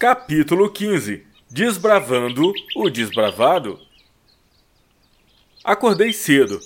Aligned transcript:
Capítulo 0.00 0.70
15 0.70 1.26
Desbravando 1.50 2.54
o 2.74 2.88
Desbravado 2.88 3.78
Acordei 5.62 6.10
cedo. 6.14 6.58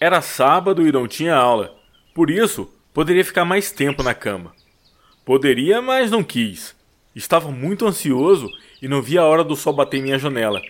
Era 0.00 0.20
sábado 0.20 0.84
e 0.84 0.90
não 0.90 1.06
tinha 1.06 1.36
aula. 1.36 1.72
Por 2.12 2.32
isso, 2.32 2.68
poderia 2.92 3.24
ficar 3.24 3.44
mais 3.44 3.70
tempo 3.70 4.02
na 4.02 4.12
cama. 4.12 4.52
Poderia, 5.24 5.80
mas 5.80 6.10
não 6.10 6.24
quis. 6.24 6.74
Estava 7.14 7.52
muito 7.52 7.86
ansioso 7.86 8.50
e 8.82 8.88
não 8.88 9.00
via 9.00 9.20
a 9.20 9.26
hora 9.26 9.44
do 9.44 9.54
sol 9.54 9.72
bater 9.72 9.98
em 9.98 10.02
minha 10.02 10.18
janela. 10.18 10.60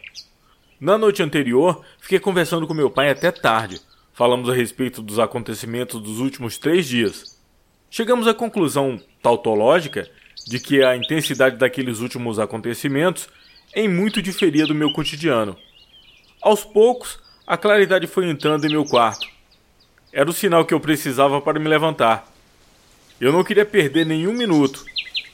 Na 0.79 0.99
noite 0.99 1.23
anterior, 1.23 1.83
fiquei 2.01 2.21
conversando 2.21 2.67
com 2.67 2.75
meu 2.75 2.91
pai 2.91 3.09
até 3.09 3.31
tarde. 3.31 3.81
Falamos 4.13 4.51
a 4.51 4.53
respeito 4.53 5.01
dos 5.01 5.19
acontecimentos 5.19 5.99
dos 5.99 6.19
últimos 6.19 6.59
três 6.59 6.87
dias. 6.87 7.41
Chegamos 7.89 8.29
à 8.29 8.35
conclusão 8.35 9.01
tautológica 9.23 10.07
de 10.47 10.59
que 10.59 10.83
a 10.83 10.97
intensidade 10.97 11.57
daqueles 11.57 12.01
últimos 12.01 12.39
acontecimentos 12.39 13.29
em 13.75 13.89
muito 13.89 14.21
diferia 14.21 14.67
do 14.67 14.75
meu 14.75 14.93
cotidiano. 14.93 15.57
Aos 16.43 16.65
poucos, 16.65 17.19
a 17.47 17.57
claridade 17.57 18.07
foi 18.07 18.29
entrando 18.29 18.67
em 18.67 18.71
meu 18.71 18.85
quarto. 18.85 19.27
Era 20.13 20.29
o 20.29 20.33
sinal 20.33 20.65
que 20.65 20.75
eu 20.75 20.81
precisava 20.81 21.41
para 21.41 21.61
me 21.61 21.69
levantar. 21.69 22.27
Eu 23.21 23.33
não 23.33 23.45
queria 23.45 23.65
perder 23.65 24.07
nenhum 24.07 24.33
minuto. 24.33 24.85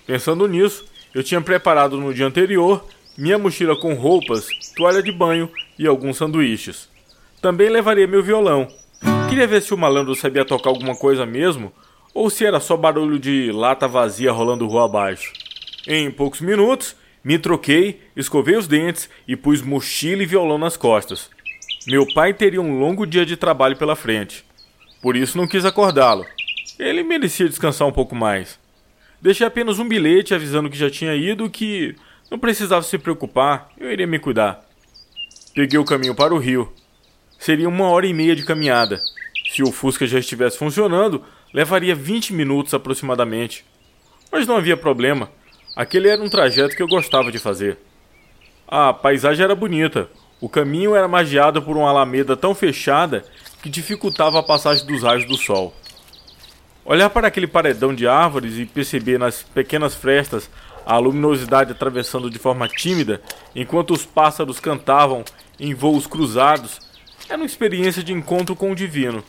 Pensando 0.07 0.47
nisso, 0.47 0.85
eu 1.15 1.23
tinha 1.23 1.41
preparado 1.41 1.97
no 1.97 2.13
dia 2.13 2.27
anterior 2.27 2.85
minha 3.17 3.39
mochila 3.39 3.75
com 3.75 3.95
roupas, 3.95 4.47
toalha 4.77 5.03
de 5.03 5.11
banho 5.11 5.51
e 5.79 5.87
alguns 5.87 6.19
sanduíches. 6.19 6.89
Também 7.41 7.71
levaria 7.71 8.07
meu 8.07 8.23
violão. 8.23 8.69
Queria 9.29 9.47
ver 9.47 9.63
se 9.63 9.73
o 9.73 9.79
malandro 9.79 10.15
sabia 10.15 10.45
tocar 10.45 10.69
alguma 10.69 10.95
coisa 10.95 11.25
mesmo 11.25 11.73
ou 12.17 12.31
se 12.31 12.47
era 12.47 12.59
só 12.59 12.79
barulho 12.79 13.19
de 13.19 13.53
lata 13.53 13.87
vazia 13.87 14.33
rolando 14.33 14.67
rua 14.67 14.87
abaixo. 14.87 15.35
Em 15.87 16.11
poucos 16.11 16.41
minutos, 16.41 16.97
me 17.23 17.39
troquei, 17.39 18.01
escovei 18.17 18.57
os 18.57 18.67
dentes 18.67 19.11
e 19.29 19.37
pus 19.37 19.61
mochila 19.61 20.23
e 20.23 20.27
violão 20.27 20.57
nas 20.57 20.79
costas. 20.79 21.29
Meu 21.87 22.07
pai 22.15 22.33
teria 22.33 22.63
um 22.63 22.79
longo 22.79 23.07
dia 23.07 23.27
de 23.27 23.37
trabalho 23.37 23.77
pela 23.77 23.95
frente. 23.95 24.47
Por 25.03 25.15
isso 25.15 25.37
não 25.37 25.47
quis 25.47 25.67
acordá-lo. 25.67 26.25
Ele 26.79 27.03
merecia 27.03 27.51
descansar 27.51 27.87
um 27.87 27.93
pouco 27.93 28.15
mais. 28.15 28.59
Deixei 29.21 29.47
apenas 29.47 29.79
um 29.79 29.87
bilhete 29.87 30.33
avisando 30.33 30.71
que 30.71 30.79
já 30.79 30.89
tinha 30.89 31.15
ido 31.15 31.51
que 31.51 31.95
não 32.31 32.39
precisava 32.39 32.83
se 32.83 32.97
preocupar, 32.97 33.69
eu 33.77 33.93
iria 33.93 34.07
me 34.07 34.19
cuidar. 34.19 34.65
Peguei 35.55 35.79
o 35.79 35.85
caminho 35.85 36.15
para 36.15 36.35
o 36.35 36.39
rio. 36.39 36.73
Seria 37.39 37.69
uma 37.69 37.91
hora 37.91 38.07
e 38.07 38.15
meia 38.15 38.35
de 38.35 38.47
caminhada. 38.47 39.03
Se 39.53 39.63
o 39.63 39.71
Fusca 39.71 40.07
já 40.07 40.19
estivesse 40.19 40.57
funcionando, 40.57 41.23
levaria 41.57 41.95
20 41.95 42.35
minutos 42.35 42.75
aproximadamente. 42.75 43.65
Mas 44.31 44.47
não 44.47 44.59
havia 44.59 44.77
problema. 44.77 45.31
Aquele 45.75 46.07
era 46.07 46.23
um 46.23 46.29
trajeto 46.29 46.77
que 46.77 46.83
eu 46.83 46.87
gostava 46.87 47.33
de 47.33 47.39
fazer. 47.39 47.79
A 48.69 48.93
paisagem 48.93 49.43
era 49.43 49.55
bonita. 49.55 50.11
O 50.39 50.51
caminho 50.51 50.95
era 50.95 51.09
magiado 51.09 51.63
por 51.63 51.75
uma 51.79 51.89
alameda 51.89 52.37
tão 52.37 52.55
fechada 52.55 53.25
que 53.63 53.71
dificultava 53.71 54.39
a 54.39 54.43
passagem 54.43 54.87
dos 54.87 55.03
raios 55.03 55.25
do 55.25 55.35
sol. 55.39 55.75
Olhar 56.85 57.09
para 57.09 57.29
aquele 57.29 57.47
paredão 57.47 57.95
de 57.95 58.07
árvores 58.07 58.59
e 58.59 58.67
perceber 58.67 59.19
nas 59.19 59.43
pequenas 59.43 59.95
frestas 59.95 60.51
a 60.85 60.99
luminosidade 60.99 61.73
atravessando 61.73 62.31
de 62.31 62.39
forma 62.39 62.69
tímida 62.69 63.23
enquanto 63.55 63.95
os 63.95 64.05
pássaros 64.05 64.61
cantavam 64.61 65.25
em 65.59 65.73
voos 65.73 66.07
cruzados 66.07 66.81
era 67.31 67.39
uma 67.39 67.47
experiência 67.47 68.05
de 68.05 68.13
encontro 68.13 68.55
com 68.55 68.71
o 68.71 68.75
divino. 68.75 69.25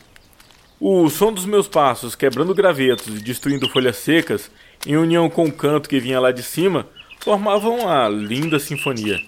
O 0.80 1.10
som 1.10 1.32
dos 1.32 1.44
meus 1.44 1.66
passos 1.66 2.14
quebrando 2.14 2.54
gravetos 2.54 3.08
e 3.08 3.20
destruindo 3.20 3.68
folhas 3.68 3.96
secas, 3.96 4.48
em 4.86 4.96
união 4.96 5.28
com 5.28 5.44
o 5.44 5.52
canto 5.52 5.88
que 5.88 5.98
vinha 5.98 6.20
lá 6.20 6.30
de 6.30 6.42
cima, 6.42 6.86
formavam 7.18 7.80
uma 7.80 8.08
linda 8.08 8.60
sinfonia. 8.60 9.20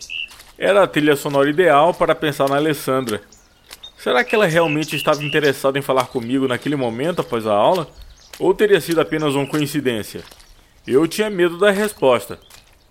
Era 0.57 0.85
a 0.85 0.87
trilha 0.87 1.17
sonora 1.17 1.51
ideal 1.51 1.93
para 1.93 2.15
pensar 2.15 2.49
na 2.49 2.55
Alessandra. 2.55 3.21
Será 3.99 4.23
que 4.23 4.33
ela 4.33 4.47
realmente 4.47 4.95
estava 4.95 5.25
interessada 5.25 5.77
em 5.77 5.83
falar 5.83 6.07
comigo 6.07 6.47
naquele 6.47 6.77
momento 6.77 7.21
após 7.21 7.45
a 7.45 7.53
aula? 7.53 7.89
Ou 8.39 8.55
teria 8.55 8.81
sido 8.81 9.01
apenas 9.01 9.35
uma 9.35 9.47
coincidência? 9.47 10.23
Eu 10.87 11.09
tinha 11.09 11.29
medo 11.29 11.59
da 11.59 11.73
resposta. 11.73 12.39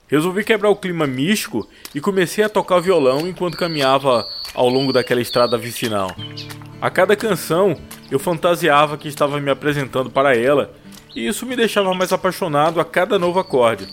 Resolvi 0.10 0.44
quebrar 0.44 0.70
o 0.70 0.76
clima 0.76 1.08
místico 1.08 1.66
e 1.96 2.02
comecei 2.02 2.44
a 2.44 2.50
tocar 2.50 2.82
violão 2.82 3.26
enquanto 3.26 3.58
caminhava 3.58 4.28
ao 4.54 4.68
longo 4.68 4.92
daquela 4.92 5.22
estrada 5.22 5.58
vicinal. 5.58 6.14
A 6.82 6.90
cada 6.90 7.16
canção, 7.16 7.78
eu 8.12 8.20
fantasiava 8.20 8.98
que 8.98 9.08
estava 9.08 9.40
me 9.40 9.52
apresentando 9.52 10.10
para 10.10 10.36
ela, 10.36 10.74
e 11.16 11.28
isso 11.28 11.46
me 11.46 11.56
deixava 11.56 11.94
mais 11.94 12.12
apaixonado 12.12 12.80
a 12.80 12.86
cada 12.86 13.20
novo 13.20 13.40
acorde. 13.40 13.88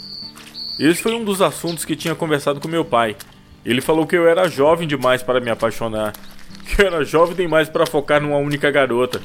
Esse 0.78 1.02
foi 1.02 1.14
um 1.14 1.24
dos 1.24 1.40
assuntos 1.40 1.84
que 1.84 1.96
tinha 1.96 2.14
conversado 2.14 2.60
com 2.60 2.68
meu 2.68 2.84
pai. 2.84 3.16
Ele 3.64 3.80
falou 3.80 4.06
que 4.06 4.16
eu 4.16 4.28
era 4.28 4.48
jovem 4.48 4.86
demais 4.86 5.22
para 5.22 5.40
me 5.40 5.50
apaixonar, 5.50 6.12
que 6.64 6.82
eu 6.82 6.86
era 6.86 7.04
jovem 7.04 7.34
demais 7.34 7.68
para 7.68 7.86
focar 7.86 8.20
numa 8.20 8.36
única 8.36 8.70
garota. 8.70 9.20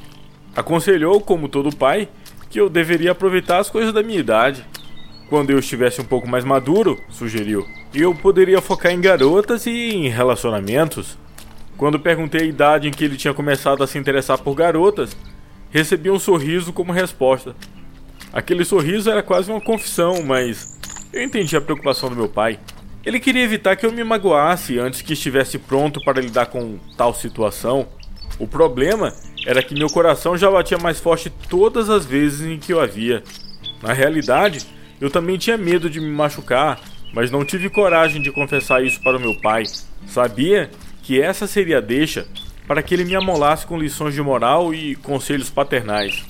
Aconselhou, 0.56 1.22
como 1.22 1.48
todo 1.48 1.76
pai, 1.76 2.10
que 2.50 2.60
eu 2.60 2.70
deveria 2.70 3.12
aproveitar 3.12 3.60
as 3.60 3.70
coisas 3.70 3.94
da 3.94 4.04
minha 4.04 4.20
idade. 4.20 4.66
Quando 5.30 5.50
eu 5.50 5.60
estivesse 5.60 6.02
um 6.02 6.06
pouco 6.06 6.28
mais 6.28 6.44
maduro, 6.44 7.00
sugeriu, 7.10 7.66
eu 7.94 8.14
poderia 8.14 8.62
focar 8.62 8.92
em 8.92 9.00
garotas 9.00 9.66
e 9.66 9.72
em 9.72 10.10
relacionamentos. 10.10 11.18
Quando 11.78 12.00
perguntei 12.00 12.42
a 12.42 12.46
idade 12.46 12.88
em 12.88 12.92
que 12.92 13.04
ele 13.04 13.18
tinha 13.18 13.34
começado 13.34 13.84
a 13.84 13.88
se 13.88 13.98
interessar 13.98 14.38
por 14.38 14.54
garotas, 14.56 15.16
recebi 15.72 16.10
um 16.10 16.20
sorriso 16.20 16.72
como 16.72 16.92
resposta. 16.92 17.56
Aquele 18.32 18.64
sorriso 18.64 19.10
era 19.10 19.24
quase 19.24 19.52
uma 19.52 19.60
confissão, 19.60 20.24
mas 20.24 20.80
eu 21.12 21.22
entendi 21.22 21.56
a 21.58 21.62
preocupação 21.62 22.10
do 22.10 22.16
meu 22.16 22.30
pai. 22.30 22.60
Ele 23.04 23.20
queria 23.20 23.44
evitar 23.44 23.76
que 23.76 23.86
eu 23.86 23.92
me 23.92 24.04
magoasse 24.04 24.78
antes 24.78 25.02
que 25.02 25.14
estivesse 25.14 25.58
pronto 25.58 26.00
para 26.04 26.22
lidar 26.22 26.46
com 26.46 26.78
tal 26.96 27.14
situação. 27.14 27.88
O 28.38 28.48
problema 28.48 29.14
era 29.46 29.64
que 29.64 29.74
meu 29.74 29.88
coração 29.90 30.38
já 30.38 30.50
batia 30.50 30.78
mais 30.78 31.00
forte 31.00 31.30
todas 31.50 31.90
as 31.90 32.06
vezes 32.06 32.42
em 32.48 32.60
que 32.60 32.72
eu 32.72 32.80
havia. 32.80 33.24
Na 33.82 33.92
realidade, 33.92 34.66
eu 35.00 35.10
também 35.10 35.38
tinha 35.38 35.58
medo 35.58 35.90
de 35.90 36.00
me 36.00 36.12
machucar, 36.12 36.80
mas 37.14 37.32
não 37.32 37.44
tive 37.44 37.70
coragem 37.70 38.22
de 38.22 38.32
confessar 38.32 38.84
isso 38.84 39.02
para 39.02 39.18
o 39.18 39.20
meu 39.20 39.34
pai. 39.36 39.64
Sabia 40.06 40.70
que 41.12 41.22
essa 41.22 41.46
seria 41.46 41.80
a 41.80 41.82
deixa 41.82 42.26
para 42.66 42.82
que 42.82 42.94
ele 42.94 43.04
me 43.04 43.18
amolasse 43.18 43.68
com 43.68 43.78
lições 43.78 44.14
de 44.14 44.22
moral 44.22 44.74
e 44.74 44.96
conselhos 44.96 45.50
paternais. 45.50 46.24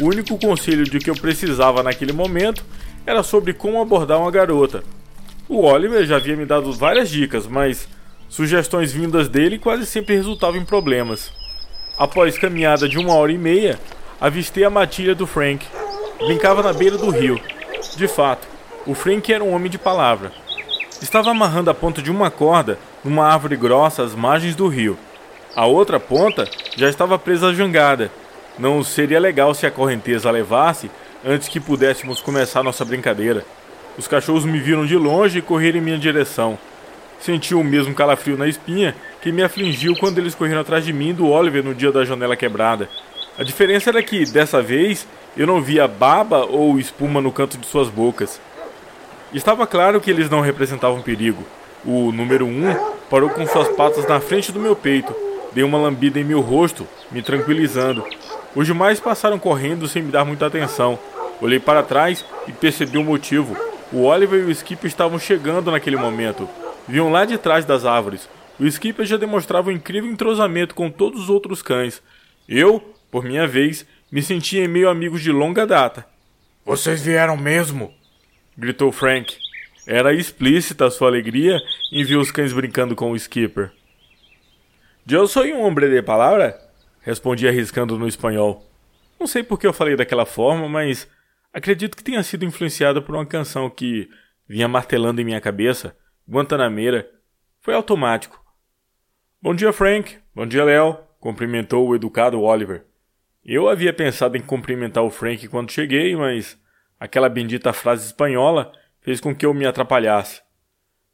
O 0.00 0.06
único 0.06 0.38
conselho 0.38 0.84
de 0.84 0.98
que 0.98 1.10
eu 1.10 1.14
precisava 1.14 1.82
naquele 1.82 2.14
momento 2.14 2.64
era 3.04 3.22
sobre 3.22 3.52
como 3.52 3.78
abordar 3.78 4.18
uma 4.18 4.30
garota. 4.30 4.82
O 5.46 5.66
Oliver 5.66 6.06
já 6.06 6.16
havia 6.16 6.34
me 6.34 6.46
dado 6.46 6.72
várias 6.72 7.10
dicas, 7.10 7.46
mas 7.46 7.86
sugestões 8.26 8.90
vindas 8.90 9.28
dele 9.28 9.58
quase 9.58 9.84
sempre 9.84 10.14
resultavam 10.14 10.58
em 10.58 10.64
problemas. 10.64 11.30
Após 11.98 12.38
caminhada 12.38 12.88
de 12.88 12.96
uma 12.96 13.12
hora 13.12 13.32
e 13.32 13.36
meia, 13.36 13.78
avistei 14.18 14.64
a 14.64 14.70
matilha 14.70 15.14
do 15.14 15.26
Frank. 15.26 15.66
Brincava 16.26 16.62
na 16.62 16.72
beira 16.72 16.96
do 16.96 17.10
rio. 17.10 17.38
De 17.98 18.08
fato, 18.08 18.48
o 18.86 18.94
Frank 18.94 19.30
era 19.30 19.44
um 19.44 19.52
homem 19.52 19.70
de 19.70 19.76
palavra. 19.76 20.32
Estava 21.02 21.30
amarrando 21.30 21.68
a 21.68 21.74
ponta 21.74 22.00
de 22.00 22.10
uma 22.10 22.30
corda 22.30 22.78
numa 23.04 23.26
árvore 23.26 23.56
grossa 23.56 24.02
às 24.02 24.14
margens 24.14 24.54
do 24.54 24.68
rio. 24.68 24.98
A 25.54 25.66
outra 25.66 26.00
ponta 26.00 26.48
já 26.76 26.88
estava 26.88 27.18
presa 27.18 27.48
à 27.48 27.54
jangada. 27.54 28.10
Não 28.58 28.82
seria 28.82 29.20
legal 29.20 29.54
se 29.54 29.66
a 29.66 29.70
correnteza 29.70 30.28
a 30.28 30.32
levasse 30.32 30.90
antes 31.24 31.48
que 31.48 31.60
pudéssemos 31.60 32.20
começar 32.20 32.62
nossa 32.62 32.84
brincadeira. 32.84 33.44
Os 33.98 34.08
cachorros 34.08 34.44
me 34.44 34.58
viram 34.58 34.86
de 34.86 34.96
longe 34.96 35.38
e 35.38 35.42
correram 35.42 35.78
em 35.78 35.82
minha 35.82 35.98
direção. 35.98 36.58
Senti 37.20 37.54
o 37.54 37.62
mesmo 37.62 37.94
calafrio 37.94 38.36
na 38.36 38.48
espinha 38.48 38.96
que 39.20 39.30
me 39.30 39.42
afligiu 39.42 39.94
quando 39.96 40.18
eles 40.18 40.34
correram 40.34 40.60
atrás 40.60 40.84
de 40.84 40.92
mim 40.92 41.12
do 41.12 41.28
Oliver 41.28 41.62
no 41.62 41.74
dia 41.74 41.92
da 41.92 42.04
janela 42.04 42.36
quebrada. 42.36 42.88
A 43.38 43.44
diferença 43.44 43.90
era 43.90 44.02
que, 44.02 44.24
dessa 44.24 44.60
vez, 44.60 45.06
eu 45.36 45.46
não 45.46 45.62
via 45.62 45.86
baba 45.86 46.44
ou 46.44 46.78
espuma 46.78 47.20
no 47.20 47.30
canto 47.30 47.56
de 47.56 47.66
suas 47.66 47.88
bocas. 47.88 48.40
Estava 49.32 49.66
claro 49.66 50.00
que 50.00 50.10
eles 50.10 50.28
não 50.28 50.40
representavam 50.40 51.00
perigo. 51.00 51.44
O 51.84 52.12
número 52.12 52.46
um 52.46 52.74
parou 53.10 53.28
com 53.30 53.46
suas 53.46 53.68
patas 53.68 54.06
na 54.06 54.20
frente 54.20 54.52
do 54.52 54.60
meu 54.60 54.76
peito, 54.76 55.14
deu 55.52 55.66
uma 55.66 55.78
lambida 55.78 56.20
em 56.20 56.24
meu 56.24 56.40
rosto, 56.40 56.86
me 57.10 57.22
tranquilizando. 57.22 58.04
Os 58.54 58.66
demais 58.66 59.00
passaram 59.00 59.38
correndo 59.38 59.88
sem 59.88 60.02
me 60.02 60.12
dar 60.12 60.24
muita 60.24 60.46
atenção. 60.46 60.98
Olhei 61.40 61.58
para 61.58 61.82
trás 61.82 62.24
e 62.46 62.52
percebi 62.52 62.98
o 62.98 63.04
motivo. 63.04 63.56
O 63.92 64.04
Oliver 64.04 64.40
e 64.40 64.44
o 64.44 64.50
Skip 64.50 64.86
estavam 64.86 65.18
chegando 65.18 65.70
naquele 65.70 65.96
momento. 65.96 66.48
Viam 66.86 67.10
lá 67.10 67.24
de 67.24 67.36
trás 67.36 67.64
das 67.64 67.84
árvores. 67.84 68.28
O 68.60 68.66
Skipper 68.66 69.04
já 69.04 69.16
demonstrava 69.16 69.70
um 69.70 69.72
incrível 69.72 70.10
entrosamento 70.10 70.74
com 70.74 70.90
todos 70.90 71.22
os 71.22 71.30
outros 71.30 71.62
cães. 71.62 72.02
Eu, 72.48 72.80
por 73.10 73.24
minha 73.24 73.46
vez, 73.46 73.84
me 74.10 74.22
sentia 74.22 74.64
em 74.64 74.68
meio 74.68 74.88
amigos 74.88 75.20
de 75.20 75.32
longa 75.32 75.66
data. 75.66 76.06
Vocês 76.64 77.02
vieram 77.02 77.36
mesmo? 77.36 77.92
gritou 78.56 78.92
Frank. 78.92 79.36
Era 79.86 80.14
explícita 80.14 80.86
a 80.86 80.90
sua 80.90 81.08
alegria 81.08 81.60
em 81.90 82.04
ver 82.04 82.16
os 82.16 82.30
cães 82.30 82.52
brincando 82.52 82.94
com 82.94 83.10
o 83.10 83.16
Skipper. 83.16 83.72
Eu 85.10 85.26
sou 85.26 85.44
um 85.44 85.62
homem 85.62 85.90
de 85.90 86.02
palavra? 86.02 86.56
Respondi 87.00 87.48
arriscando 87.48 87.98
no 87.98 88.06
espanhol. 88.06 88.64
Não 89.18 89.26
sei 89.26 89.42
por 89.42 89.58
que 89.58 89.66
eu 89.66 89.72
falei 89.72 89.96
daquela 89.96 90.24
forma, 90.24 90.68
mas 90.68 91.08
acredito 91.52 91.96
que 91.96 92.04
tenha 92.04 92.22
sido 92.22 92.44
influenciada 92.44 93.02
por 93.02 93.16
uma 93.16 93.26
canção 93.26 93.68
que 93.68 94.08
vinha 94.48 94.68
martelando 94.68 95.20
em 95.20 95.24
minha 95.24 95.40
cabeça, 95.40 95.96
Guantanameira, 96.28 97.10
foi 97.60 97.74
automático. 97.74 98.40
Bom 99.40 99.52
dia, 99.52 99.72
Frank. 99.72 100.16
Bom 100.32 100.46
dia, 100.46 100.62
Léo. 100.62 100.96
Cumprimentou 101.18 101.88
o 101.88 101.96
educado 101.96 102.40
Oliver. 102.40 102.84
Eu 103.44 103.68
havia 103.68 103.92
pensado 103.92 104.36
em 104.36 104.40
cumprimentar 104.40 105.02
o 105.02 105.10
Frank 105.10 105.48
quando 105.48 105.72
cheguei, 105.72 106.14
mas 106.14 106.56
aquela 107.00 107.28
bendita 107.28 107.72
frase 107.72 108.06
espanhola 108.06 108.72
fez 109.02 109.20
com 109.20 109.34
que 109.34 109.44
eu 109.44 109.52
me 109.52 109.66
atrapalhasse. 109.66 110.40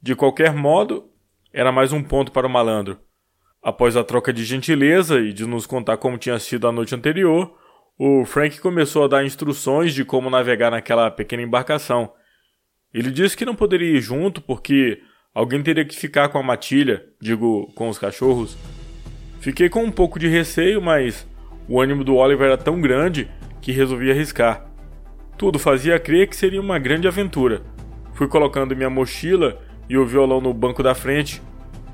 De 0.01 0.15
qualquer 0.15 0.55
modo, 0.55 1.11
era 1.53 1.73
mais 1.73 1.93
um 1.93 2.03
ponto 2.03 2.31
para 2.31 2.47
o 2.47 2.51
malandro. 2.51 3.01
Após 3.63 3.97
a 3.97 4.05
troca 4.05 4.33
de 4.33 4.45
gentileza 4.45 5.19
e 5.19 5.33
de 5.33 5.45
nos 5.47 5.67
contar 5.67 5.97
como 5.97 6.19
tinha 6.19 6.39
sido 6.39 6.69
a 6.69 6.73
noite 6.73 6.95
anterior, 6.95 7.53
o 7.99 8.25
Frank 8.25 8.61
começou 8.61 9.05
a 9.05 9.09
dar 9.09 9.25
instruções 9.25 9.93
de 9.93 10.05
como 10.05 10.31
navegar 10.31 10.71
naquela 10.71 11.11
pequena 11.11 11.43
embarcação. 11.43 12.13
Ele 12.95 13.11
disse 13.11 13.37
que 13.37 13.45
não 13.45 13.57
poderia 13.57 13.97
ir 13.97 14.01
junto 14.01 14.41
porque 14.41 15.03
alguém 15.35 15.63
teria 15.63 15.85
que 15.85 15.97
ficar 15.97 16.29
com 16.29 16.39
a 16.39 16.43
matilha, 16.43 17.05
digo, 17.21 17.73
com 17.75 17.89
os 17.89 17.99
cachorros. 17.99 18.57
Fiquei 19.41 19.69
com 19.69 19.83
um 19.83 19.91
pouco 19.91 20.19
de 20.19 20.29
receio, 20.29 20.81
mas 20.81 21.27
o 21.69 21.81
ânimo 21.81 22.05
do 22.05 22.17
Oliver 22.17 22.47
era 22.47 22.57
tão 22.57 22.81
grande 22.81 23.29
que 23.61 23.73
resolvi 23.73 24.11
arriscar. 24.11 24.71
Tudo 25.37 25.59
fazia 25.59 25.99
crer 25.99 26.29
que 26.29 26.37
seria 26.37 26.61
uma 26.61 26.79
grande 26.79 27.09
aventura. 27.09 27.63
Fui 28.19 28.27
colocando 28.27 28.75
minha 28.75 28.91
mochila 28.91 29.57
e 29.89 29.97
o 29.97 30.05
violão 30.05 30.41
no 30.41 30.53
banco 30.53 30.83
da 30.83 30.93
frente. 30.93 31.41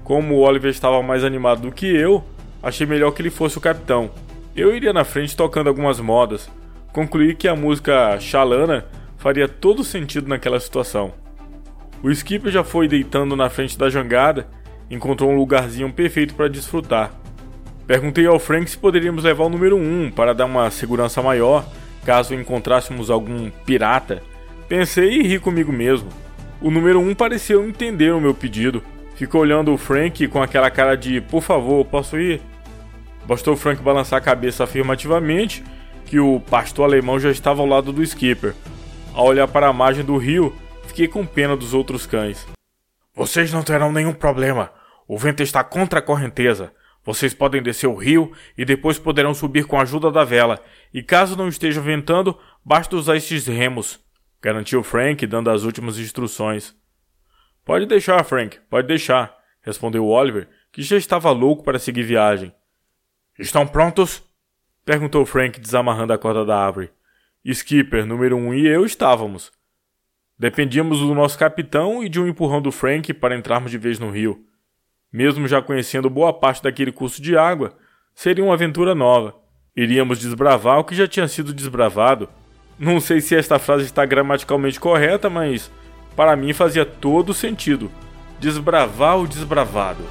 Como 0.02 0.36
o 0.36 0.40
Oliver 0.40 0.70
estava 0.70 1.02
mais 1.02 1.22
animado 1.22 1.60
do 1.60 1.70
que 1.70 1.84
eu, 1.84 2.24
achei 2.62 2.86
melhor 2.86 3.10
que 3.10 3.20
ele 3.20 3.28
fosse 3.28 3.58
o 3.58 3.60
capitão. 3.60 4.10
Eu 4.56 4.74
iria 4.74 4.90
na 4.90 5.04
frente 5.04 5.36
tocando 5.36 5.68
algumas 5.68 6.00
modas. 6.00 6.50
Concluí 6.94 7.34
que 7.34 7.46
a 7.46 7.54
música 7.54 8.18
Xalana 8.18 8.86
faria 9.18 9.46
todo 9.46 9.84
sentido 9.84 10.26
naquela 10.26 10.58
situação. 10.58 11.12
O 12.02 12.10
skipper 12.10 12.50
já 12.50 12.64
foi 12.64 12.88
deitando 12.88 13.36
na 13.36 13.50
frente 13.50 13.76
da 13.76 13.90
jangada, 13.90 14.48
encontrou 14.90 15.30
um 15.30 15.36
lugarzinho 15.36 15.92
perfeito 15.92 16.34
para 16.34 16.48
desfrutar. 16.48 17.12
Perguntei 17.86 18.26
ao 18.26 18.38
Frank 18.38 18.70
se 18.70 18.78
poderíamos 18.78 19.24
levar 19.24 19.44
o 19.44 19.50
número 19.50 19.76
1 19.76 20.12
para 20.12 20.32
dar 20.32 20.46
uma 20.46 20.70
segurança 20.70 21.20
maior 21.20 21.66
caso 22.02 22.34
encontrássemos 22.34 23.10
algum 23.10 23.50
pirata. 23.66 24.22
Pensei 24.69 25.20
e 25.20 25.22
ri 25.22 25.38
comigo 25.38 25.70
mesmo. 25.70 26.08
O 26.61 26.70
número 26.70 26.99
1 26.99 27.14
pareceu 27.14 27.69
entender 27.69 28.12
o 28.12 28.20
meu 28.20 28.34
pedido. 28.34 28.82
Ficou 29.14 29.43
olhando 29.43 29.72
o 29.72 29.76
Frank 29.76 30.26
com 30.28 30.43
aquela 30.43 30.70
cara 30.70 30.96
de 30.96 31.20
por 31.20 31.43
favor, 31.43 31.84
posso 31.84 32.19
ir? 32.19 32.40
Bastou 33.26 33.55
o 33.55 33.56
Frank 33.56 33.82
balançar 33.82 34.19
a 34.19 34.22
cabeça 34.22 34.64
afirmativamente 34.64 35.62
que 36.06 36.19
o 36.19 36.40
pastor 36.40 36.87
alemão 36.87 37.20
já 37.20 37.31
estava 37.31 37.61
ao 37.61 37.69
lado 37.69 37.93
do 37.93 38.02
skipper. 38.02 38.55
Ao 39.12 39.26
olhar 39.26 39.46
para 39.46 39.69
a 39.69 39.72
margem 39.72 40.05
do 40.05 40.16
rio, 40.16 40.55
fiquei 40.87 41.06
com 41.06 41.26
pena 41.26 41.55
dos 41.55 41.75
outros 41.75 42.06
cães. 42.06 42.46
Vocês 43.14 43.52
não 43.52 43.62
terão 43.62 43.93
nenhum 43.93 44.14
problema. 44.14 44.70
O 45.06 45.19
vento 45.19 45.43
está 45.43 45.62
contra 45.62 45.99
a 45.99 46.02
correnteza. 46.02 46.72
Vocês 47.05 47.34
podem 47.34 47.62
descer 47.62 47.87
o 47.87 47.94
rio 47.94 48.32
e 48.56 48.64
depois 48.64 48.99
poderão 48.99 49.34
subir 49.34 49.67
com 49.67 49.78
a 49.78 49.82
ajuda 49.82 50.10
da 50.10 50.25
vela. 50.25 50.58
E 50.93 51.02
caso 51.02 51.37
não 51.37 51.49
esteja 51.49 51.82
ventando, 51.82 52.38
basta 52.64 52.96
usar 52.96 53.17
estes 53.17 53.46
remos 53.46 54.03
garantiu 54.44 54.82
Frank, 54.82 55.26
dando 55.26 55.49
as 55.49 55.62
últimas 55.62 55.99
instruções. 55.99 56.76
Pode 57.64 57.87
deixar, 57.87 58.23
Frank, 58.25 58.61
pode 58.69 58.87
deixar, 58.87 59.35
respondeu 59.62 60.06
Oliver, 60.06 60.46
que 60.70 60.82
já 60.82 60.99
estava 60.99 61.31
louco 61.31 61.64
para 61.64 61.79
seguir 61.79 62.02
viagem. 62.02 62.55
Estão 63.38 63.67
prontos? 63.67 64.23
perguntou 64.85 65.25
Frank, 65.25 65.58
desamarrando 65.58 66.12
a 66.12 66.19
corda 66.19 66.44
da 66.44 66.58
árvore. 66.58 66.91
Skipper, 67.43 68.05
número 68.05 68.37
um 68.37 68.52
e 68.52 68.67
eu 68.67 68.85
estávamos. 68.85 69.50
Dependíamos 70.38 70.99
do 70.99 71.14
nosso 71.14 71.38
capitão 71.38 72.05
e 72.05 72.08
de 72.11 72.20
um 72.20 72.29
empurrão 72.29 72.61
do 72.61 72.70
Frank 72.70 73.14
para 73.14 73.35
entrarmos 73.35 73.70
de 73.70 73.79
vez 73.79 73.99
no 73.99 74.11
rio. 74.11 74.44
Mesmo 75.11 75.49
já 75.49 75.62
conhecendo 75.62 76.11
boa 76.11 76.35
parte 76.35 76.62
daquele 76.62 76.93
curso 76.93 77.23
de 77.23 77.35
água, 77.35 77.75
seria 78.14 78.44
uma 78.44 78.52
aventura 78.52 78.94
nova. 78.94 79.35
Iríamos 79.75 80.19
desbravar 80.19 80.81
o 80.81 80.85
que 80.85 80.94
já 80.94 81.08
tinha 81.08 81.29
sido 81.29 81.55
desbravado 81.55 82.29
não 82.78 83.00
sei 83.00 83.20
se 83.20 83.34
esta 83.36 83.58
frase 83.58 83.84
está 83.84 84.04
gramaticalmente 84.04 84.80
correta, 84.80 85.30
mas 85.30 85.70
para 86.16 86.36
mim 86.36 86.52
fazia 86.52 86.84
todo 86.84 87.34
sentido. 87.34 87.90
Desbravar 88.40 89.18
o 89.18 89.26
desbravado. 89.26 90.04